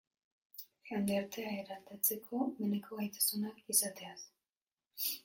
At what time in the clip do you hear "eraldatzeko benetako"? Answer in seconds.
1.57-2.99